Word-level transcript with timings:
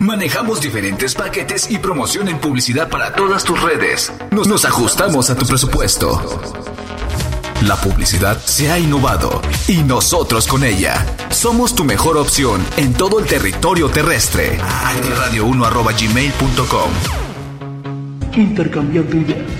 Manejamos 0.00 0.60
diferentes 0.60 1.14
paquetes 1.14 1.70
y 1.70 1.78
promoción 1.78 2.28
en 2.28 2.38
publicidad 2.38 2.88
para 2.88 3.14
todas 3.14 3.42
tus 3.42 3.60
redes. 3.60 4.12
Nos, 4.30 4.64
ajustamos 4.64 5.28
a 5.28 5.34
tu 5.34 5.44
presupuesto. 5.44 6.22
La 7.62 7.74
publicidad 7.74 8.38
se 8.38 8.70
ha 8.70 8.78
innovado 8.78 9.42
y 9.66 9.78
nosotros 9.78 10.46
con 10.46 10.62
ella. 10.62 11.04
Somos 11.30 11.74
tu 11.74 11.82
mejor 11.84 12.16
opción 12.16 12.64
en 12.76 12.94
todo 12.94 13.18
el 13.18 13.26
territorio 13.26 13.88
terrestre. 13.88 14.60
Radio1.gmail.com 14.60 16.90
Intercambiando 18.36 19.16
ideas. 19.16 19.50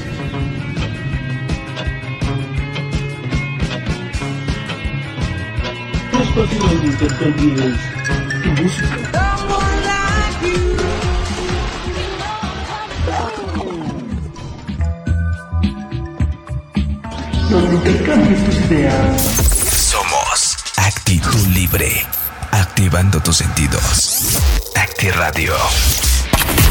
Tu 8.44 8.62
música. 8.62 9.27
Donde 17.50 17.78
tus 18.44 18.56
ideas. 18.66 19.22
Somos 19.72 20.56
Actitud 20.76 21.46
Libre. 21.54 22.06
Activando 22.50 23.20
tus 23.20 23.38
sentidos. 23.38 24.38
Acti 24.76 25.10
Radio. 25.10 25.54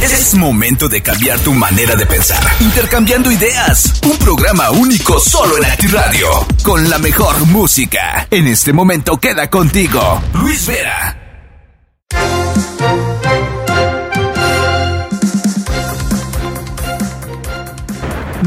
Es 0.01 0.35
momento 0.35 0.87
de 0.87 1.01
cambiar 1.01 1.39
tu 1.39 1.53
manera 1.53 1.95
de 1.95 2.05
pensar. 2.05 2.43
Intercambiando 2.59 3.31
ideas. 3.31 3.93
Un 4.03 4.17
programa 4.19 4.69
único 4.69 5.19
solo 5.19 5.57
en 5.57 5.65
Acti 5.65 5.87
Radio. 5.87 6.45
Con 6.63 6.87
la 6.87 6.99
mejor 6.99 7.47
música. 7.47 8.27
En 8.29 8.45
este 8.45 8.71
momento 8.71 9.17
queda 9.17 9.49
contigo, 9.49 10.21
Luis 10.33 10.67
Vera. 10.67 11.16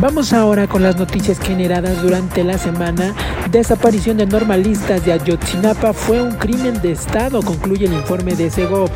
Vamos 0.01 0.33
ahora 0.33 0.67
con 0.67 0.83
las 0.83 0.97
noticias 0.97 1.39
generadas 1.39 2.01
durante 2.01 2.43
la 2.43 2.57
semana. 2.57 3.15
Desaparición 3.51 4.17
de 4.17 4.25
normalistas 4.25 5.05
de 5.05 5.13
Ayotzinapa 5.13 5.93
fue 5.93 6.23
un 6.23 6.37
crimen 6.37 6.81
de 6.81 6.93
Estado, 6.93 7.43
concluye 7.43 7.85
el 7.85 7.93
informe 7.93 8.35
de 8.35 8.51
Segov. 8.51 8.89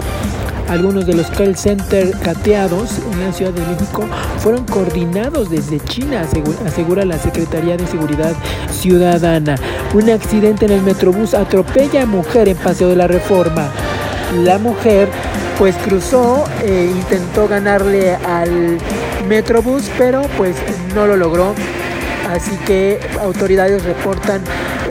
Algunos 0.67 1.07
de 1.07 1.13
los 1.13 1.27
call 1.27 1.59
center 1.59 2.11
cateados 2.23 3.01
en 3.13 3.21
la 3.21 3.35
Ciudad 3.35 3.53
de 3.53 3.61
México 3.67 4.07
fueron 4.39 4.65
coordinados 4.65 5.51
desde 5.51 5.79
China, 5.79 6.23
asegura 6.67 7.05
la 7.05 7.19
Secretaría 7.19 7.77
de 7.77 7.87
Seguridad 7.87 8.33
Ciudadana. 8.71 9.57
Un 9.93 10.09
accidente 10.09 10.65
en 10.65 10.73
el 10.73 10.81
Metrobús 10.81 11.35
atropella 11.35 12.05
a 12.05 12.07
mujer 12.07 12.49
en 12.49 12.57
Paseo 12.57 12.89
de 12.89 12.97
la 12.97 13.09
Reforma. 13.09 13.69
La 14.43 14.59
mujer 14.59 15.11
pues 15.59 15.77
cruzó 15.77 16.47
e 16.65 16.87
intentó 16.87 17.47
ganarle 17.47 18.15
al 18.15 18.79
Metrobús, 19.29 19.91
pero 19.99 20.23
pues 20.37 20.57
no 20.95 21.07
lo 21.07 21.17
logró. 21.17 21.55
Así 22.31 22.57
que 22.67 23.01
autoridades 23.21 23.85
reportan 23.85 24.43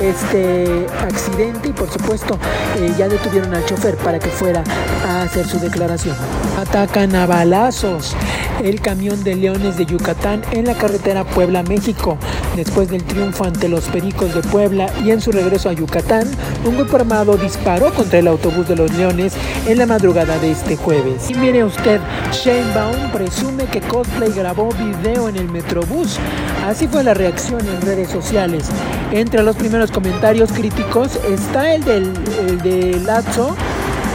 este 0.10 0.86
accidente 1.02 1.70
y 1.70 1.74
por 1.74 1.90
supuesto 1.90 2.38
eh, 2.80 2.94
ya 2.98 3.08
detuvieron 3.08 3.54
al 3.54 3.66
chofer 3.66 3.96
para 3.98 4.20
que 4.20 4.30
fuera 4.30 4.64
a 5.08 5.24
hacer 5.24 5.46
su 5.48 5.60
declaración. 5.60 6.16
Atacan 6.58 7.16
a 7.16 7.26
balazos 7.26 8.16
el 8.64 8.80
camión 8.82 9.24
de 9.24 9.36
Leones 9.36 9.78
de 9.78 9.86
Yucatán 9.86 10.42
en 10.52 10.66
la 10.66 10.76
carretera 10.76 11.24
Puebla-México. 11.24 12.18
Después 12.56 12.90
del 12.90 13.04
triunfo 13.04 13.46
ante 13.46 13.68
los 13.68 13.86
Pericos 13.86 14.34
de 14.34 14.42
Puebla 14.42 14.88
y 15.04 15.12
en 15.12 15.22
su 15.22 15.32
regreso 15.32 15.70
a 15.70 15.74
Yucatán, 15.74 16.28
un 16.66 16.78
grupo 16.78 16.98
armado 16.98 17.36
disparó 17.36 17.92
contra 17.94 18.20
el 18.20 18.28
autobús 18.28 18.68
de 18.68 18.76
los 18.76 18.94
Leones 18.94 19.34
en 19.68 19.78
la 19.78 19.86
madrugada 19.86 20.38
de 20.40 20.52
este 20.52 20.76
jueves. 20.78 21.30
Y 21.30 21.34
mire 21.36 21.64
usted, 21.64 22.00
Shane 22.32 22.74
Baum 22.74 23.12
presume 23.12 23.66
que 23.66 23.82
Cosplay 23.82 24.32
grabó 24.32 24.70
video 24.74 25.30
en 25.30 25.38
el 25.38 25.50
Metrobús. 25.50 26.20
Así 26.66 26.88
fue 26.88 27.04
la 27.04 27.14
reacción 27.14 27.62
en 27.68 27.82
redes 27.82 28.10
sociales. 28.10 28.70
Entre 29.12 29.44
los 29.44 29.56
primeros 29.56 29.92
comentarios 29.94 30.52
críticos 30.52 31.18
está 31.30 31.74
el 31.74 31.84
del 31.84 32.14
el 32.48 32.62
de 32.62 33.00
Lazo, 33.06 33.56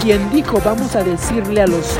quien 0.02 0.30
dijo, 0.30 0.60
vamos 0.64 0.96
a 0.96 1.04
decirle 1.04 1.62
a 1.62 1.66
los 1.66 1.96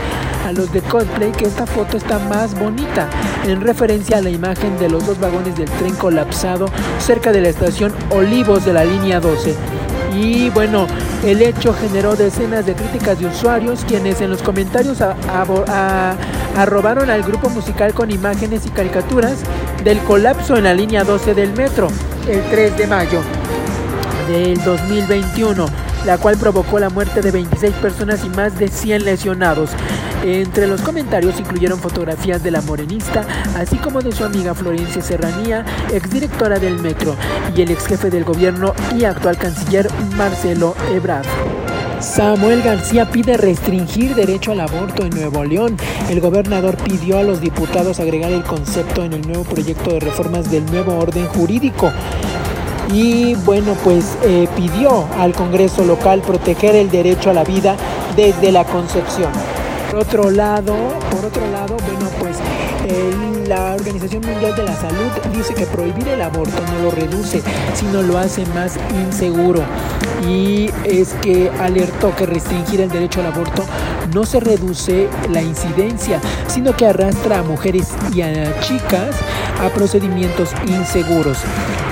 a 0.47 0.53
los 0.53 0.73
de 0.73 0.81
Coldplay 0.81 1.31
que 1.33 1.45
esta 1.45 1.67
foto 1.67 1.97
está 1.97 2.19
más 2.19 2.59
bonita, 2.59 3.09
en 3.47 3.61
referencia 3.61 4.19
a 4.19 4.23
la 4.23 4.31
imagen 4.31 4.79
de 4.79 4.89
los 4.89 5.07
dos 5.07 5.21
vagones 5.21 5.57
del 5.57 5.71
tren 5.71 5.95
colapsado 5.95 6.67
cerca 6.99 7.33
de 7.33 7.41
la 7.41 7.49
estación 7.51 7.93
Olivos 8.11 8.65
de 8.65 8.73
la 8.73 8.85
línea 8.85 9.21
12. 9.21 9.55
Y 10.17 10.51
bueno, 10.51 10.87
el 11.25 11.43
hecho 11.43 11.75
generó 11.75 12.17
decenas 12.17 12.67
de 12.67 12.75
críticas 12.75 13.21
de 13.21 13.27
usuarios 13.27 13.85
quienes 13.87 14.21
en 14.21 14.31
los 14.31 14.43
comentarios 14.43 15.03
arrobaron 16.57 17.11
al 17.11 17.23
grupo 17.23 17.51
musical 17.51 17.93
con 17.93 18.11
imágenes 18.11 18.67
y 18.67 18.71
caricaturas 18.71 19.41
del 19.85 19.99
colapso 20.01 20.57
en 20.57 20.65
la 20.65 20.75
línea 20.75 21.05
12 21.05 21.35
del 21.35 21.53
metro 21.53 21.89
el 22.27 22.43
3 22.51 22.77
de 22.77 22.87
mayo 22.87 23.21
del 24.29 24.63
2021 24.63 25.67
la 26.05 26.19
cual 26.19 26.37
provocó 26.39 26.79
la 26.79 26.91
muerte 26.91 27.21
de 27.21 27.31
26 27.31 27.75
personas 27.77 28.25
y 28.25 28.29
más 28.31 28.59
de 28.59 28.69
100 28.69 29.05
lesionados. 29.05 29.71
Entre 30.25 30.67
los 30.67 30.81
comentarios 30.81 31.39
incluyeron 31.39 31.79
fotografías 31.79 32.43
de 32.43 32.51
la 32.51 32.61
morenista, 32.63 33.27
así 33.57 33.77
como 33.77 34.01
de 34.01 34.13
su 34.13 34.25
amiga 34.25 34.55
Florencia 34.55 35.03
Serranía, 35.03 35.65
exdirectora 35.93 36.59
del 36.59 36.79
metro, 36.79 37.15
y 37.57 37.63
el 37.63 37.71
ex 37.71 37.87
jefe 37.87 38.11
del 38.11 38.25
gobierno 38.25 38.75
y 38.97 39.05
actual 39.05 39.37
canciller 39.39 39.89
Marcelo 40.17 40.75
Ebrard. 40.93 41.27
Samuel 42.01 42.63
García 42.63 43.11
pide 43.11 43.37
restringir 43.37 44.15
derecho 44.15 44.53
al 44.53 44.61
aborto 44.61 45.03
en 45.03 45.11
Nuevo 45.11 45.45
León. 45.45 45.77
El 46.09 46.21
gobernador 46.21 46.77
pidió 46.77 47.19
a 47.19 47.25
los 47.25 47.41
diputados 47.41 47.99
agregar 47.99 48.31
el 48.31 48.45
concepto 48.45 49.05
en 49.05 49.15
el 49.15 49.27
nuevo 49.27 49.43
proyecto 49.43 49.91
de 49.91 50.01
reformas 50.01 50.49
del 50.49 50.65
nuevo 50.67 50.97
orden 50.97 51.27
jurídico 51.27 51.93
y 52.93 53.35
bueno 53.35 53.75
pues 53.85 54.17
eh, 54.23 54.49
pidió 54.57 55.07
al 55.19 55.33
Congreso 55.33 55.85
local 55.85 56.23
proteger 56.23 56.75
el 56.75 56.91
derecho 56.91 57.31
a 57.31 57.33
la 57.33 57.45
vida 57.45 57.77
desde 58.17 58.53
la 58.53 58.65
concepción. 58.65 59.31
Por 59.91 60.01
otro 60.01 60.31
lado, 60.31 60.75
por 61.11 61.25
otro 61.25 61.47
lado, 61.51 61.77
bueno 61.77 62.11
pues 62.21 62.37
la 63.49 63.75
Organización 63.75 64.23
Mundial 64.27 64.55
de 64.55 64.63
la 64.63 64.77
Salud 64.77 65.11
dice 65.35 65.55
que 65.55 65.65
prohibir 65.65 66.07
el 66.09 66.21
aborto 66.21 66.61
no 66.75 66.83
lo 66.85 66.91
reduce, 66.91 67.43
sino 67.75 68.03
lo 68.03 68.19
hace 68.19 68.45
más 68.47 68.79
inseguro. 69.07 69.63
Y 70.29 70.71
es 70.85 71.15
que 71.23 71.51
alertó 71.59 72.15
que 72.15 72.27
restringir 72.27 72.83
el 72.83 72.91
derecho 72.91 73.21
al 73.21 73.27
aborto 73.27 73.65
no 74.15 74.27
se 74.27 74.41
reduce 74.41 75.09
la 75.31 75.41
incidencia, 75.41 76.21
sino 76.47 76.77
que 76.77 76.87
arrastra 76.87 77.39
a 77.39 77.43
mujeres 77.43 77.89
y 78.13 78.21
a 78.21 78.61
chicas 78.61 79.17
a 79.61 79.69
procedimientos 79.71 80.51
inseguros, 80.67 81.39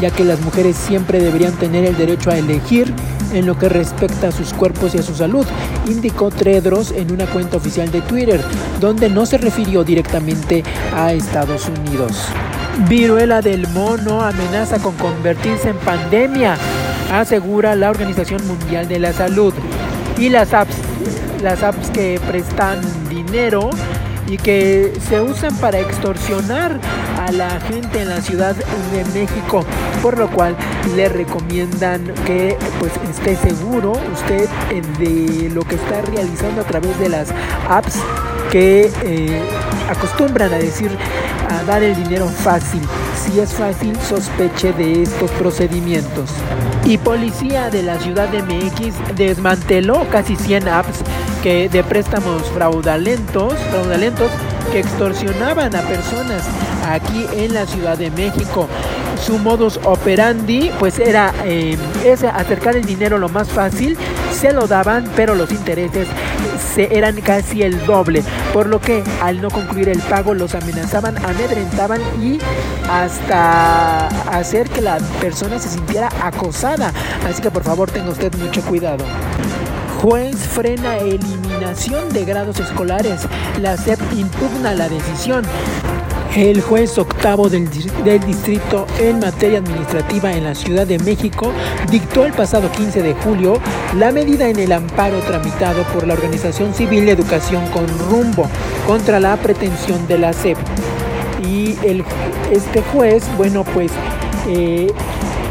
ya 0.00 0.10
que 0.10 0.25
las 0.25 0.41
mujeres 0.41 0.77
siempre 0.77 1.21
deberían 1.21 1.54
tener 1.54 1.84
el 1.84 1.97
derecho 1.97 2.31
a 2.31 2.38
elegir 2.38 2.93
en 3.32 3.47
lo 3.47 3.59
que 3.59 3.69
respecta 3.69 4.28
a 4.28 4.32
sus 4.32 4.53
cuerpos 4.53 4.94
y 4.94 4.99
a 4.99 5.03
su 5.03 5.15
salud, 5.15 5.47
indicó 5.87 6.31
Tredros 6.31 6.93
en 6.93 7.12
una 7.12 7.27
cuenta 7.27 7.56
oficial 7.56 7.91
de 7.91 8.00
Twitter, 8.03 8.43
donde 8.81 9.10
no 9.10 9.27
se 9.27 9.38
refirió 9.38 9.84
directamente 9.84 10.62
a 10.94 11.12
Estados 11.12 11.69
Unidos. 11.69 12.28
Viruela 12.88 13.41
del 13.41 13.66
mono 13.69 14.22
amenaza 14.22 14.78
con 14.78 14.94
convertirse 14.97 15.71
en 15.71 15.77
pandemia, 15.78 16.56
asegura 17.12 17.75
la 17.75 17.91
Organización 17.91 18.47
Mundial 18.47 18.87
de 18.87 18.98
la 18.98 19.12
Salud. 19.12 19.54
Y 20.19 20.28
las 20.28 20.54
apps, 20.54 20.77
las 21.43 21.62
apps 21.62 21.91
que 21.91 22.21
prestan 22.27 22.81
dinero 23.09 23.71
y 24.28 24.37
que 24.37 24.92
se 25.09 25.20
usan 25.20 25.54
para 25.56 25.78
extorsionar 25.78 26.78
a 27.19 27.32
la 27.32 27.60
gente 27.60 28.03
en 28.03 28.09
la 28.09 28.20
Ciudad 28.20 28.54
de 28.54 29.04
México, 29.19 29.64
por 30.03 30.19
lo 30.19 30.28
cual 30.31 30.56
le 30.94 31.09
recomiendan 31.09 32.12
que 32.25 32.56
pues 32.78 32.92
esté 33.10 33.36
seguro 33.36 33.92
usted 34.12 34.48
de 34.98 35.50
lo 35.50 35.62
que 35.62 35.76
está 35.76 36.03
realizando 36.03 36.62
a 36.62 36.65
través 36.65 36.98
de 36.98 37.09
las 37.09 37.28
apps 37.69 37.98
que 38.50 38.91
eh, 39.03 39.42
acostumbran 39.89 40.53
a 40.53 40.59
decir 40.59 40.91
a 41.51 41.62
dar 41.65 41.83
el 41.83 41.95
dinero 41.97 42.27
fácil. 42.28 42.83
Si 43.15 43.39
es 43.41 43.53
fácil, 43.53 43.97
sospeche 44.01 44.72
de 44.72 45.03
estos 45.03 45.30
procedimientos. 45.33 46.30
Y 46.84 46.98
policía 46.98 47.71
de 47.71 47.83
la 47.83 47.98
ciudad 47.98 48.28
de 48.28 48.42
MX 48.42 49.16
desmanteló 49.16 50.09
casi 50.10 50.36
100 50.36 50.68
apps 50.68 51.03
de 51.47 51.84
préstamos 51.84 52.43
fraudulentos, 52.51 53.54
fraudulentos 53.71 54.33
que 54.72 54.81
extorsionaban 54.81 55.77
a 55.77 55.83
personas 55.83 56.43
aquí 56.89 57.25
en 57.34 57.54
la 57.54 57.66
Ciudad 57.66 57.97
de 57.97 58.10
México. 58.10 58.66
Su 59.25 59.39
modus 59.39 59.78
operandi 59.84 60.72
pues 60.81 60.98
era 60.98 61.33
eh, 61.45 61.78
acercar 62.34 62.75
el 62.75 62.84
dinero 62.84 63.19
lo 63.19 63.28
más 63.28 63.48
fácil, 63.48 63.97
se 64.33 64.53
lo 64.53 64.66
daban, 64.66 65.09
pero 65.15 65.37
los 65.37 65.53
intereses 65.53 66.09
se, 66.75 66.98
eran 66.98 67.21
casi 67.21 67.63
el 67.63 67.87
doble, 67.87 68.25
por 68.53 68.66
lo 68.66 68.81
que 68.81 69.04
al 69.22 69.41
no 69.41 69.49
concluir 69.49 69.89
el 69.89 70.01
pago 70.01 70.34
los 70.34 70.53
amenazaban, 70.57 71.16
amedrentaban 71.25 72.01
y 72.21 72.41
hasta 72.91 74.09
hacer 74.37 74.69
que 74.69 74.81
la 74.81 74.99
persona 75.21 75.60
se 75.60 75.69
sintiera 75.69 76.09
acosada. 76.21 76.92
Así 77.25 77.41
que 77.41 77.53
por 77.53 77.63
favor 77.63 77.89
tenga 77.89 78.10
usted 78.10 78.34
mucho 78.34 78.63
cuidado. 78.63 79.04
Juez 80.03 80.37
frena 80.37 80.98
eliminación 80.98 82.10
de 82.13 82.25
grados 82.25 82.60
escolares. 82.60 83.22
La 83.60 83.77
SEP 83.77 83.98
impugna 84.15 84.75
la 84.75 84.89
decisión. 84.89 85.43
El 86.37 86.60
juez 86.60 86.98
octavo 86.98 87.48
del, 87.48 87.66
del, 88.04 88.21
distrito 88.21 88.87
en 89.01 89.21
materia 89.21 89.59
administrativa 89.59 90.34
en 90.34 90.45
la 90.45 90.54
Ciudad 90.54 90.87
de 90.87 90.98
México 90.98 91.51
dictó 91.91 92.27
el 92.27 92.34
pasado 92.34 92.71
15 92.71 93.03
de 93.03 93.15
julio 93.15 93.59
la 93.97 94.13
medida 94.13 94.47
en 94.47 94.59
el 94.59 94.72
amparo 94.72 95.19
tramitado 95.21 95.83
por 95.95 96.07
la 96.07 96.13
Organización 96.13 96.75
Civil 96.75 97.07
de 97.07 97.13
Educación 97.13 97.66
con 97.69 97.87
rumbo 98.10 98.51
contra 98.87 99.19
la 99.19 99.34
pretensión 99.39 100.07
de 100.07 100.19
la 100.19 100.34
SEP. 100.34 100.59
Y 101.42 101.78
el, 101.83 102.04
este 102.53 102.83
juez, 102.83 103.25
bueno, 103.39 103.65
pues 103.65 103.91
eh, 104.47 104.89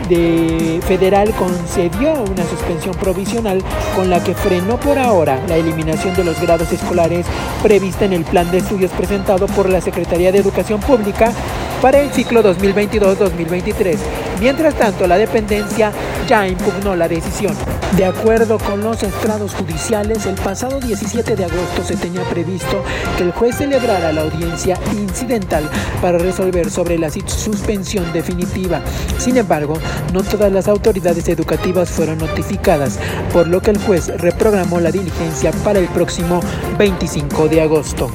de 0.10 0.80
federal 0.86 1.32
concedió 1.32 2.14
una 2.14 2.44
suspensión 2.46 2.96
provisional 2.96 3.62
con 3.96 4.10
la 4.10 4.24
que 4.24 4.34
frenó 4.34 4.80
por 4.80 4.98
ahora 4.98 5.40
la 5.48 5.58
eliminación 5.58 6.16
de 6.16 6.24
los 6.24 6.40
grados 6.42 6.72
escolares 6.72 7.26
prevista 7.64 8.06
en 8.06 8.14
el 8.14 8.24
plan 8.24 8.50
de 8.52 8.60
estudios 8.60 8.92
presentado 8.92 9.48
por 9.48 9.70
la 9.70 9.82
Secretaría 9.82 10.32
de 10.32 10.40
Educación 10.40 10.80
Pública 10.80 11.32
para 11.82 12.00
el 12.00 12.12
ciclo 12.12 12.44
2022-2023. 12.44 13.98
Mientras 14.40 14.76
tanto, 14.76 15.08
la 15.08 15.18
dependencia 15.18 15.92
ya 16.28 16.48
impugnó 16.48 16.96
la 16.96 17.08
decisión. 17.08 17.56
De 17.94 18.04
acuerdo 18.04 18.58
con 18.58 18.84
los 18.84 19.04
estrados 19.04 19.54
judiciales, 19.54 20.26
el 20.26 20.36
pasado 20.36 20.82
17 20.82 21.36
de 21.38 21.46
agosto 21.46 21.82
se 21.86 21.96
tenía 21.96 22.24
previsto 22.24 22.84
que 23.18 23.24
el 23.24 23.32
juez 23.32 23.56
celebrara 23.56 24.12
la 24.12 24.24
audiencia 24.24 24.78
incidental 24.92 25.70
para 26.02 26.18
resolver 26.18 26.70
sobre 26.70 26.98
la 26.98 27.10
suspensión 27.10 28.12
definitiva. 28.12 28.82
Sin 29.18 29.38
embargo, 29.38 29.80
no 30.14 30.24
todas 30.24 30.52
las 30.52 30.68
autoridades 30.68 31.30
educativas 31.30 31.90
fueron 31.90 32.18
notificadas, 32.18 33.00
por 33.32 33.48
lo 33.48 33.62
que 33.62 33.72
el 33.72 33.78
juez 33.78 34.08
reprogramó 34.18 34.82
la 34.82 34.92
diligencia 34.92 35.52
para 35.64 35.80
el 35.80 35.88
próximo 35.88 36.42
25 36.78 37.48
de 37.48 37.62
agosto. 37.62 38.12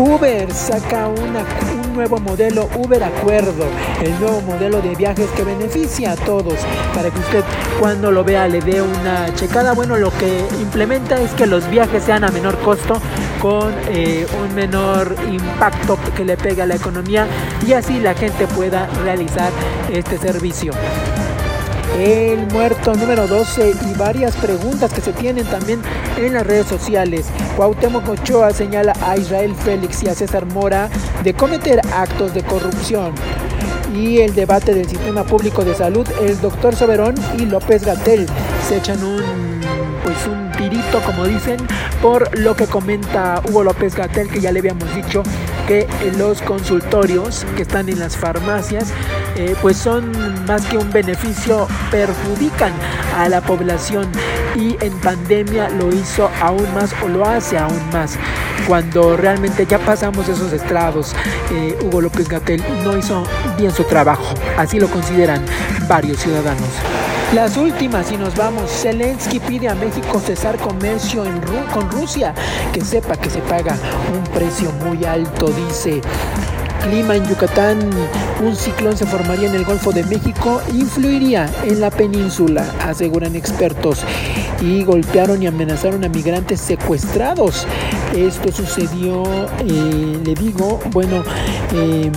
Uber 0.00 0.50
saca 0.50 1.08
un 1.08 1.94
nuevo 1.94 2.18
modelo 2.20 2.70
Uber 2.74 3.04
Acuerdo, 3.04 3.66
el 4.02 4.18
nuevo 4.18 4.40
modelo 4.40 4.80
de 4.80 4.94
viajes 4.94 5.28
que 5.36 5.44
beneficia 5.44 6.12
a 6.12 6.16
todos 6.16 6.54
para 6.94 7.10
que 7.10 7.18
usted 7.18 7.44
cuando 7.78 8.10
lo 8.10 8.24
vea 8.24 8.48
le 8.48 8.62
dé 8.62 8.80
una 8.80 9.34
checada. 9.34 9.74
Bueno, 9.74 9.98
lo 9.98 10.10
que 10.16 10.42
implementa 10.58 11.20
es 11.20 11.32
que 11.32 11.46
los 11.46 11.68
viajes 11.68 12.02
sean 12.02 12.24
a 12.24 12.30
menor 12.30 12.58
costo 12.60 12.98
con 13.42 13.74
eh, 13.90 14.26
un 14.42 14.54
menor 14.54 15.14
impacto 15.30 15.98
que 16.16 16.24
le 16.24 16.38
pegue 16.38 16.62
a 16.62 16.66
la 16.66 16.76
economía 16.76 17.26
y 17.66 17.74
así 17.74 18.00
la 18.00 18.14
gente 18.14 18.46
pueda 18.46 18.86
realizar 19.04 19.52
este 19.92 20.16
servicio 20.16 20.72
el 21.98 22.46
muerto 22.52 22.94
número 22.94 23.26
12 23.26 23.74
y 23.90 23.98
varias 23.98 24.36
preguntas 24.36 24.92
que 24.92 25.00
se 25.00 25.12
tienen 25.12 25.46
también 25.46 25.80
en 26.16 26.34
las 26.34 26.46
redes 26.46 26.66
sociales. 26.66 27.26
Cuauhtémoc 27.56 28.08
Ochoa 28.08 28.52
señala 28.52 28.92
a 29.02 29.16
Israel 29.16 29.54
Félix 29.54 30.02
y 30.02 30.08
a 30.08 30.14
César 30.14 30.46
Mora 30.46 30.88
de 31.24 31.34
cometer 31.34 31.80
actos 31.92 32.34
de 32.34 32.42
corrupción. 32.42 33.14
Y 33.94 34.18
el 34.18 34.34
debate 34.34 34.74
del 34.74 34.88
sistema 34.88 35.24
público 35.24 35.64
de 35.64 35.74
salud, 35.74 36.06
el 36.22 36.40
doctor 36.40 36.76
Soberón 36.76 37.14
y 37.38 37.46
López 37.46 37.84
Gatel 37.84 38.26
se 38.68 38.76
echan 38.76 39.02
un 39.02 39.50
pues 40.02 40.26
un 40.26 40.50
tirito 40.52 41.00
como 41.04 41.26
dicen 41.26 41.58
por 42.00 42.38
lo 42.38 42.56
que 42.56 42.66
comenta 42.66 43.42
Hugo 43.48 43.64
López 43.64 43.94
Gatel 43.94 44.30
que 44.30 44.40
ya 44.40 44.50
le 44.50 44.60
habíamos 44.60 44.94
dicho 44.94 45.22
que 45.68 45.86
los 46.16 46.40
consultorios 46.42 47.44
que 47.56 47.62
están 47.62 47.88
en 47.88 47.98
las 47.98 48.16
farmacias 48.16 48.92
pues 49.60 49.76
son 49.76 50.12
más 50.46 50.66
que 50.66 50.76
un 50.76 50.90
beneficio, 50.90 51.66
perjudican 51.90 52.72
a 53.16 53.28
la 53.28 53.40
población 53.40 54.10
y 54.56 54.76
en 54.84 54.92
pandemia 55.00 55.68
lo 55.70 55.88
hizo 55.88 56.30
aún 56.40 56.66
más 56.74 56.94
o 57.02 57.08
lo 57.08 57.24
hace 57.24 57.58
aún 57.58 57.80
más. 57.92 58.18
Cuando 58.66 59.16
realmente 59.16 59.66
ya 59.66 59.78
pasamos 59.78 60.28
esos 60.28 60.52
estrados, 60.52 61.14
eh, 61.52 61.78
Hugo 61.82 62.02
López 62.02 62.28
Gatel 62.28 62.62
no 62.84 62.96
hizo 62.96 63.24
bien 63.56 63.72
su 63.72 63.84
trabajo, 63.84 64.34
así 64.56 64.78
lo 64.78 64.88
consideran 64.88 65.44
varios 65.88 66.18
ciudadanos. 66.18 66.68
Las 67.34 67.56
últimas, 67.56 68.10
y 68.10 68.16
nos 68.16 68.34
vamos, 68.34 68.70
Zelensky 68.70 69.38
pide 69.38 69.68
a 69.68 69.74
México 69.76 70.18
cesar 70.18 70.56
comercio 70.58 71.24
con 71.72 71.88
Rusia, 71.90 72.34
que 72.72 72.80
sepa 72.80 73.16
que 73.16 73.30
se 73.30 73.38
paga 73.40 73.76
un 74.12 74.24
precio 74.34 74.72
muy 74.84 75.04
alto, 75.04 75.46
dice. 75.46 76.00
Clima 76.80 77.16
en 77.16 77.26
Yucatán, 77.28 77.78
un 78.42 78.56
ciclón 78.56 78.96
se 78.96 79.06
formaría 79.06 79.48
en 79.48 79.54
el 79.54 79.64
Golfo 79.64 79.92
de 79.92 80.02
México, 80.04 80.60
influiría 80.72 81.48
en 81.64 81.80
la 81.80 81.90
península, 81.90 82.64
aseguran 82.86 83.36
expertos, 83.36 84.04
y 84.60 84.84
golpearon 84.84 85.42
y 85.42 85.46
amenazaron 85.46 86.04
a 86.04 86.08
migrantes 86.08 86.60
secuestrados. 86.60 87.66
Esto 88.14 88.52
sucedió, 88.52 89.22
eh, 89.60 90.20
le 90.24 90.34
digo, 90.34 90.80
bueno, 90.90 91.22
eh, 91.74 92.10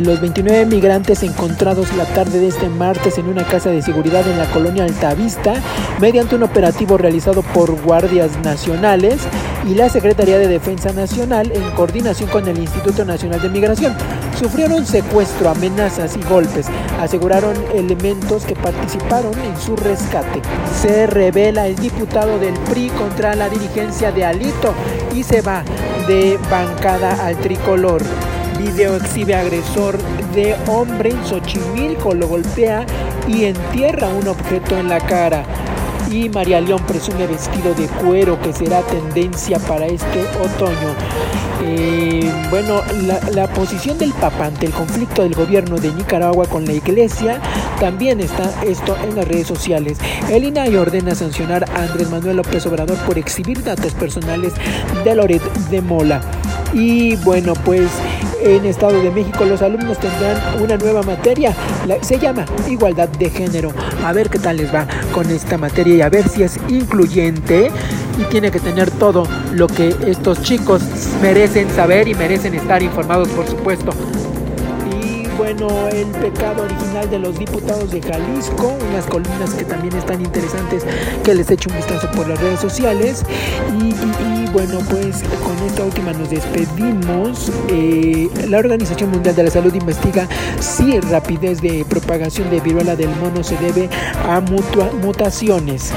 los 0.00 0.20
29 0.20 0.66
migrantes 0.66 1.22
encontrados 1.22 1.94
la 1.96 2.04
tarde 2.04 2.40
de 2.40 2.48
este 2.48 2.68
martes 2.68 3.18
en 3.18 3.26
una 3.26 3.44
casa 3.44 3.70
de 3.70 3.82
seguridad 3.82 4.26
en 4.28 4.38
la 4.38 4.46
colonia 4.46 4.84
Altavista, 4.84 5.54
mediante 6.00 6.34
un 6.34 6.42
operativo 6.42 6.98
realizado 6.98 7.42
por 7.42 7.70
guardias 7.82 8.30
nacionales 8.42 9.18
y 9.66 9.74
la 9.74 9.88
Secretaría 9.88 10.38
de 10.38 10.48
Defensa 10.48 10.92
Nacional 10.92 11.50
en 11.52 11.70
coordinación 11.72 12.28
con 12.28 12.46
el 12.46 12.58
Instituto 12.58 13.04
Nacional 13.04 13.40
de 13.40 13.48
Migración. 13.48 13.96
Sufrieron 14.38 14.84
secuestro, 14.84 15.50
amenazas 15.50 16.16
y 16.16 16.22
golpes, 16.22 16.66
aseguraron 17.00 17.54
elementos 17.74 18.44
que 18.44 18.54
participaron 18.56 19.32
en 19.40 19.56
su 19.58 19.76
rescate. 19.76 20.42
Se 20.82 21.06
revela 21.06 21.66
el 21.66 21.76
diputado 21.76 22.38
del 22.38 22.54
PRI 22.70 22.88
contra 22.90 23.34
la 23.34 23.48
dirigencia 23.48 24.12
de 24.12 24.24
Alito 24.24 24.74
y 25.14 25.22
se 25.22 25.40
va 25.40 25.62
de 26.06 26.38
bancada 26.50 27.24
al 27.24 27.36
tricolor. 27.38 28.02
Video 28.58 28.96
exhibe 28.96 29.34
agresor 29.34 29.98
de 30.34 30.54
hombre 30.68 31.10
en 31.10 31.24
Xochimilco, 31.24 32.14
lo 32.14 32.28
golpea 32.28 32.84
y 33.26 33.44
entierra 33.44 34.08
un 34.08 34.28
objeto 34.28 34.76
en 34.76 34.88
la 34.88 35.00
cara. 35.00 35.44
Y 36.10 36.28
María 36.28 36.60
León 36.60 36.82
presume 36.86 37.26
vestido 37.26 37.74
de 37.74 37.86
cuero 38.04 38.40
que 38.40 38.52
será 38.52 38.80
tendencia 38.82 39.58
para 39.58 39.86
este 39.86 40.20
otoño. 40.42 40.94
Eh, 41.66 42.30
bueno, 42.50 42.82
la, 43.32 43.46
posición 43.48 43.96
del 43.96 44.12
Papa 44.12 44.46
ante 44.46 44.66
el 44.66 44.72
conflicto 44.72 45.22
del 45.22 45.34
gobierno 45.34 45.76
de 45.76 45.92
Nicaragua 45.92 46.46
con 46.46 46.66
la 46.66 46.72
iglesia 46.72 47.40
también 47.80 48.20
está 48.20 48.52
esto 48.64 48.96
en 49.02 49.16
las 49.16 49.26
redes 49.26 49.46
sociales. 49.46 49.98
El 50.30 50.44
INAI 50.44 50.76
ordena 50.76 51.14
sancionar 51.14 51.64
a 51.70 51.84
Andrés 51.84 52.10
Manuel 52.10 52.36
López 52.36 52.66
Obrador 52.66 52.98
por 53.06 53.16
exhibir 53.18 53.62
datos 53.62 53.92
personales 53.94 54.52
de 55.04 55.14
Loret 55.14 55.42
de 55.70 55.80
Mola. 55.80 56.20
Y 56.74 57.16
bueno, 57.16 57.54
pues 57.64 57.90
en 58.44 58.64
Estado 58.66 59.00
de 59.00 59.10
México. 59.10 59.44
Los 59.44 59.62
alumnos 59.62 59.98
tendrán 59.98 60.62
una 60.62 60.76
nueva 60.76 61.02
materia, 61.02 61.54
se 62.02 62.18
llama 62.18 62.44
igualdad 62.68 63.08
de 63.08 63.30
género. 63.30 63.72
A 64.04 64.12
ver 64.12 64.30
qué 64.30 64.38
tal 64.38 64.58
les 64.58 64.72
va 64.72 64.86
con 65.12 65.28
esta 65.30 65.58
materia 65.58 65.94
y 65.94 66.00
a 66.02 66.08
ver 66.08 66.28
si 66.28 66.42
es 66.42 66.58
incluyente 66.68 67.70
y 68.18 68.24
tiene 68.24 68.50
que 68.50 68.60
tener 68.60 68.90
todo 68.90 69.26
lo 69.52 69.66
que 69.66 69.94
estos 70.06 70.42
chicos 70.42 70.82
merecen 71.22 71.70
saber 71.70 72.06
y 72.06 72.14
merecen 72.14 72.54
estar 72.54 72.82
informados, 72.82 73.28
por 73.28 73.46
supuesto 73.46 73.92
bueno, 75.36 75.88
el 75.88 76.06
pecado 76.08 76.62
original 76.62 77.10
de 77.10 77.18
los 77.18 77.38
diputados 77.38 77.90
de 77.90 78.00
Jalisco, 78.00 78.76
unas 78.90 79.04
columnas 79.06 79.54
que 79.54 79.64
también 79.64 79.94
están 79.96 80.20
interesantes 80.20 80.84
que 81.22 81.34
les 81.34 81.50
echo 81.50 81.70
un 81.70 81.76
vistazo 81.76 82.10
por 82.12 82.28
las 82.28 82.40
redes 82.40 82.60
sociales. 82.60 83.24
Y, 83.80 84.50
bueno, 84.52 84.78
pues 84.90 85.22
con 85.42 85.56
esta 85.66 85.84
última 85.84 86.12
nos 86.12 86.30
despedimos. 86.30 87.50
Eh, 87.68 88.28
la 88.48 88.58
Organización 88.58 89.10
Mundial 89.10 89.34
de 89.34 89.44
la 89.44 89.50
Salud 89.50 89.74
investiga 89.74 90.28
si 90.60 91.00
rapidez 91.00 91.60
de 91.60 91.84
propagación 91.88 92.50
de 92.50 92.60
viruela 92.60 92.96
del 92.96 93.10
mono 93.16 93.42
se 93.42 93.56
debe 93.56 93.88
a 94.28 94.40
mutaciones 94.40 95.92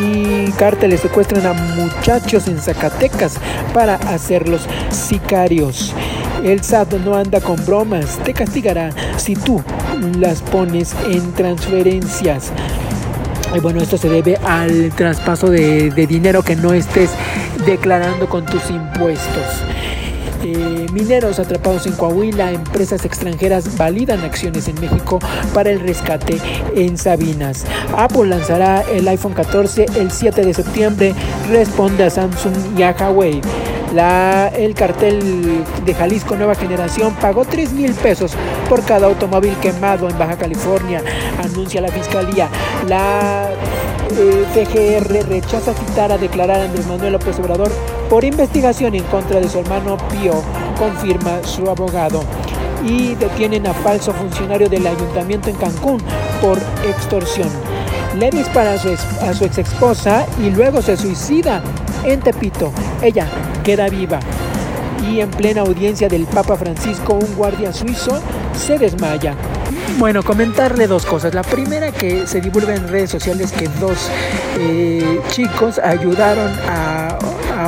y 0.00 0.50
cárteles 0.52 1.00
secuestran 1.00 1.46
a 1.46 1.52
muchachos 1.52 2.48
en 2.48 2.58
Zacatecas 2.58 3.36
para 3.72 3.94
hacerlos 3.94 4.66
sicarios. 4.90 5.94
El 6.42 6.62
SAT 6.62 6.94
no 7.04 7.14
anda 7.14 7.40
con 7.40 7.56
bromas, 7.64 8.18
te 8.24 8.32
castigará 8.32 8.90
si 9.16 9.34
tú 9.34 9.62
las 10.18 10.42
pones 10.42 10.94
en 11.08 11.32
transferencias. 11.32 12.52
Y 13.54 13.60
bueno, 13.60 13.80
esto 13.80 13.96
se 13.96 14.08
debe 14.08 14.36
al 14.44 14.90
traspaso 14.94 15.48
de, 15.48 15.90
dinero 15.90 16.42
que 16.42 16.56
no 16.56 16.72
estés 16.72 17.10
declarando 17.64 18.28
con 18.28 18.44
tus 18.44 18.70
impuestos. 18.70 19.62
Eh, 20.44 20.86
mineros 20.92 21.38
atrapados 21.38 21.86
en 21.86 21.94
Coahuila, 21.94 22.52
empresas 22.52 23.04
extranjeras 23.04 23.76
validan 23.76 24.20
acciones 24.20 24.68
en 24.68 24.78
México 24.80 25.18
para 25.54 25.70
el 25.70 25.80
rescate 25.80 26.38
en 26.74 26.98
Sabinas. 26.98 27.64
Apple 27.96 28.26
lanzará 28.26 28.82
el 28.82 29.08
iPhone 29.08 29.32
14 29.32 29.86
el 29.96 30.10
7 30.10 30.44
de 30.44 30.54
septiembre, 30.54 31.14
responde 31.50 32.04
a 32.04 32.10
Samsung 32.10 32.54
y 32.78 32.82
a 32.82 32.92
Huawei. 32.92 33.40
La, 33.94 34.48
el 34.48 34.74
cartel 34.74 35.64
de 35.84 35.94
Jalisco 35.94 36.36
Nueva 36.36 36.54
Generación 36.54 37.14
pagó 37.14 37.44
3 37.44 37.72
mil 37.72 37.92
pesos 37.94 38.32
por 38.68 38.84
cada 38.84 39.06
automóvil 39.06 39.54
quemado 39.56 40.08
en 40.08 40.18
Baja 40.18 40.36
California, 40.36 41.02
anuncia 41.42 41.80
la 41.80 41.88
fiscalía. 41.88 42.48
La 42.88 43.48
eh, 44.18 45.24
rechaza 45.28 45.74
citar 45.74 46.12
a 46.12 46.18
declarar 46.18 46.60
a 46.60 46.64
Andrés 46.64 46.86
Manuel 46.86 47.12
López 47.12 47.38
Obrador 47.38 47.70
por 48.08 48.24
investigación 48.24 48.94
en 48.94 49.04
contra 49.04 49.40
de 49.40 49.48
su 49.48 49.58
hermano 49.58 49.96
Pío, 50.08 50.42
confirma 50.78 51.42
su 51.44 51.68
abogado. 51.68 52.22
Y 52.84 53.14
detienen 53.14 53.66
a 53.66 53.74
falso 53.74 54.12
funcionario 54.12 54.68
del 54.68 54.86
ayuntamiento 54.86 55.48
en 55.50 55.56
Cancún 55.56 56.00
por 56.40 56.58
extorsión. 56.88 57.48
Le 58.18 58.30
dispara 58.30 58.72
a 58.72 58.78
su, 59.34 59.44
ex 59.44 59.58
esposa 59.58 60.26
y 60.42 60.50
luego 60.50 60.80
se 60.80 60.96
suicida 60.96 61.62
en 62.02 62.20
Tepito. 62.20 62.72
Ella 63.02 63.26
queda 63.62 63.88
viva. 63.88 64.20
Y 65.10 65.20
en 65.20 65.30
plena 65.30 65.60
audiencia 65.60 66.08
del 66.08 66.24
Papa 66.24 66.56
Francisco, 66.56 67.14
un 67.14 67.34
guardia 67.36 67.72
suizo 67.74 68.20
se 68.54 68.78
desmaya. 68.78 69.34
Bueno, 69.98 70.22
comentarle 70.22 70.86
dos 70.86 71.04
cosas. 71.04 71.34
La 71.34 71.42
primera 71.42 71.92
que 71.92 72.26
se 72.26 72.40
divulga 72.40 72.74
en 72.74 72.88
redes 72.88 73.10
sociales 73.10 73.52
que 73.52 73.68
dos 73.80 74.08
eh, 74.58 75.20
chicos 75.28 75.78
ayudaron 75.78 76.50
a, 76.68 77.18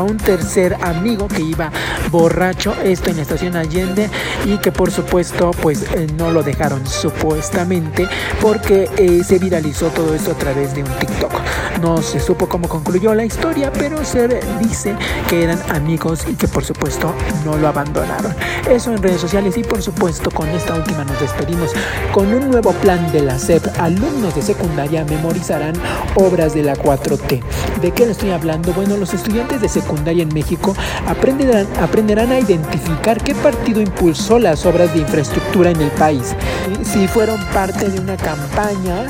un 0.02 0.16
tercer 0.16 0.76
amigo 0.82 1.28
que 1.28 1.42
iba 1.42 1.70
borracho, 2.10 2.74
esto 2.84 3.10
en 3.10 3.16
la 3.16 3.22
estación 3.22 3.56
Allende, 3.56 4.08
y 4.44 4.58
que 4.58 4.72
por 4.72 4.90
supuesto 4.90 5.50
pues 5.62 5.82
eh, 5.94 6.06
no 6.16 6.30
lo 6.30 6.42
dejaron 6.42 6.86
supuestamente 6.86 8.08
porque 8.40 8.88
eh, 8.96 9.22
se 9.24 9.38
viralizó 9.38 9.88
todo 9.88 10.14
esto 10.14 10.32
a 10.32 10.34
través 10.34 10.74
de 10.74 10.82
un 10.82 10.90
TikTok. 10.98 11.32
No 11.80 12.02
se 12.02 12.18
supo 12.18 12.48
cómo 12.48 12.68
concluyó 12.68 13.14
la 13.14 13.24
historia, 13.24 13.72
pero 13.72 14.04
se 14.04 14.28
dice 14.60 14.96
que 15.28 15.44
eran 15.44 15.58
amigos 15.70 16.24
y 16.28 16.34
que 16.34 16.48
por 16.48 16.64
supuesto 16.64 17.14
no 17.44 17.56
lo 17.56 17.68
abandonaron. 17.68 18.34
Eso 18.68 18.92
en 18.92 19.02
redes 19.02 19.20
sociales 19.20 19.56
y 19.56 19.62
por 19.62 19.80
supuesto 19.82 20.30
con 20.30 20.48
esta 20.48 20.74
última 20.74 21.04
nos 21.04 21.20
despedimos 21.20 21.72
con 22.12 22.32
un 22.34 22.50
nuevo 22.50 22.72
plan 22.72 23.10
de 23.12 23.22
la 23.22 23.38
SEP, 23.38 23.64
alumnos 23.78 24.34
de 24.34 24.42
secundaria 24.42 25.04
memorizarán 25.04 25.74
obras 26.16 26.54
de 26.54 26.62
la 26.62 26.74
4T. 26.74 27.42
¿De 27.80 27.92
qué 27.92 28.06
le 28.06 28.12
estoy 28.12 28.30
hablando? 28.30 28.72
Bueno, 28.72 28.96
los 28.96 29.14
estudiantes 29.14 29.60
de 29.60 29.68
secundaria 29.68 30.24
en 30.24 30.34
México 30.34 30.74
aprenderán, 31.06 31.66
aprenderán 31.80 32.32
a 32.32 32.40
identificar 32.40 33.22
qué 33.22 33.34
partido 33.36 33.80
impulsó 33.80 34.38
las 34.40 34.66
obras 34.66 34.92
de 34.94 35.00
infraestructura 35.00 35.70
en 35.70 35.80
el 35.80 35.90
país. 35.92 36.34
Si 36.82 37.06
fueron 37.06 37.38
parte 37.52 37.88
de 37.88 38.00
una 38.00 38.16
campaña 38.16 39.06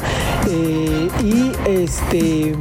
eh, 0.51 1.09
y 1.23 1.53
este 1.67 2.55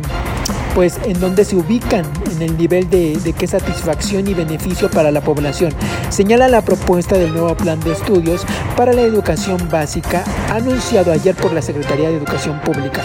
pues 0.74 1.00
en 1.06 1.20
donde 1.20 1.44
se 1.44 1.56
ubican 1.56 2.06
en 2.38 2.44
el 2.44 2.58
nivel 2.58 2.89
de, 2.89 3.17
de 3.17 3.34
qué 3.34 3.48
satisfacción 3.48 4.27
y 4.27 4.34
beneficio 4.34 4.89
para 4.89 5.12
la 5.12 5.22
población. 5.22 5.74
Señala 6.10 6.48
la 6.48 6.62
propuesta 6.62 7.17
del 7.17 7.34
nuevo 7.34 7.56
plan 7.56 7.79
de 7.79 7.91
estudios 7.91 8.46
para 8.75 8.94
la 8.94 9.01
educación 9.01 9.70
básica 9.70 10.24
anunciado 10.51 11.12
ayer 11.12 11.36
por 11.36 11.51
la 11.51 11.62
Secretaría 11.62 12.10
de 12.10 12.17
Educación 12.17 12.62
Pública 12.62 13.01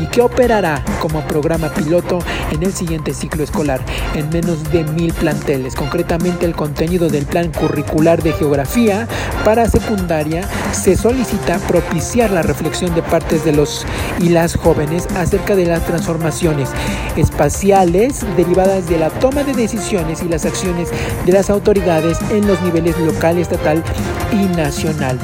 y 0.00 0.06
que 0.06 0.20
operará 0.20 0.84
como 1.00 1.20
programa 1.22 1.68
piloto 1.70 2.18
en 2.52 2.62
el 2.62 2.72
siguiente 2.72 3.12
ciclo 3.12 3.42
escolar 3.42 3.80
en 4.14 4.28
menos 4.30 4.70
de 4.70 4.84
mil 4.84 5.12
planteles. 5.12 5.74
Concretamente 5.74 6.46
el 6.46 6.54
contenido 6.54 7.08
del 7.08 7.26
plan 7.26 7.50
curricular 7.52 8.22
de 8.22 8.32
geografía 8.32 9.08
para 9.44 9.68
secundaria 9.68 10.48
se 10.72 10.96
solicita 10.96 11.58
propiciar 11.66 12.30
la 12.30 12.42
reflexión 12.42 12.94
de 12.94 13.02
partes 13.02 13.44
de 13.44 13.52
los 13.52 13.86
y 14.18 14.28
las 14.28 14.56
jóvenes 14.56 15.06
acerca 15.16 15.56
de 15.56 15.66
las 15.66 15.84
transformaciones 15.86 16.70
espaciales 17.16 18.24
derivadas 18.36 18.75
de 18.82 18.98
la 18.98 19.08
toma 19.08 19.42
de 19.42 19.54
decisiones 19.54 20.22
y 20.22 20.28
las 20.28 20.44
acciones 20.44 20.90
de 21.24 21.32
las 21.32 21.48
autoridades 21.48 22.18
en 22.30 22.46
los 22.46 22.60
niveles 22.62 22.98
local, 22.98 23.38
estatal 23.38 23.82
y 24.32 24.44
nacional. 24.56 25.18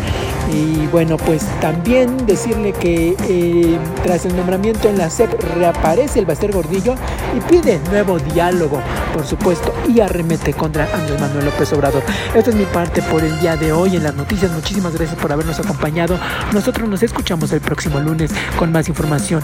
Y 0.51 0.87
bueno, 0.89 1.17
pues 1.17 1.45
también 1.61 2.27
decirle 2.27 2.73
que 2.73 3.17
eh, 3.29 3.79
tras 4.03 4.27
el 4.27 4.37
nombramiento 4.37 4.89
en 4.89 4.99
la 4.99 5.09
CEP 5.09 5.31
reaparece 5.55 6.19
el 6.19 6.27
Baster 6.27 6.53
Gordillo 6.53 6.95
y 7.37 7.41
pide 7.51 7.81
nuevo 7.91 8.19
diálogo, 8.19 8.81
por 9.15 9.25
supuesto, 9.25 9.73
y 9.89 10.01
arremete 10.01 10.53
contra 10.53 10.89
Andrés 10.93 11.21
Manuel 11.21 11.47
López 11.47 11.73
Obrador. 11.73 12.03
Esta 12.35 12.51
es 12.51 12.57
mi 12.57 12.65
parte 12.65 13.03
por 13.03 13.25
el 13.25 13.39
día 13.41 13.57
de 13.57 13.73
hoy 13.73 13.97
en 13.97 14.03
las 14.03 14.15
noticias. 14.15 14.51
Muchísimas 14.53 14.95
gracias 14.95 15.19
por 15.19 15.33
habernos 15.33 15.59
acompañado. 15.59 16.19
Nosotros 16.53 16.89
nos 16.89 17.03
escuchamos 17.03 17.53
el 17.53 17.61
próximo 17.61 18.01
lunes 18.01 18.33
con 18.59 18.73
más 18.73 18.89
información, 18.89 19.43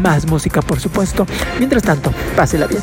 más 0.00 0.26
música, 0.26 0.62
por 0.62 0.80
supuesto. 0.80 1.26
Mientras 1.58 1.82
tanto, 1.82 2.12
pásela 2.34 2.66
bien. 2.66 2.82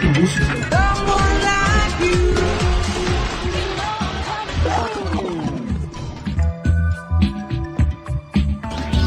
tu 0.00 0.20
música. 0.20 0.76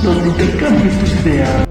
donde 0.03 0.29
intercambies 0.29 0.99
tus 0.99 1.11
ideas. 1.21 1.68